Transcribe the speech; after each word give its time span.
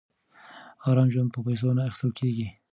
ارام 0.89 1.09
ژوند 1.13 1.29
په 1.33 1.39
پیسو 1.45 1.67
نه 1.77 1.81
اخیستل 1.89 2.11
کېږي. 2.19 2.47